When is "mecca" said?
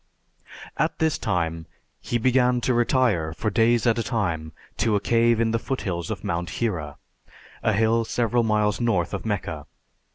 9.27-9.67